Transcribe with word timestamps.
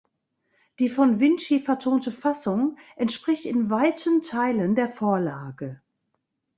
Die 0.79 0.89
von 0.89 1.19
Vinci 1.19 1.59
vertonte 1.59 2.11
Fassung 2.11 2.75
entspricht 2.95 3.45
in 3.45 3.69
weiten 3.69 4.23
Teilen 4.23 4.73
der 4.73 4.89
Vorlage. 4.89 5.79